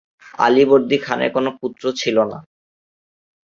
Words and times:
আলীবর্দী 0.39 0.97
খানের 1.05 1.31
কোন 1.35 1.45
পুত্র 1.59 1.83
ছিল 1.91 2.17
না। 2.31 2.39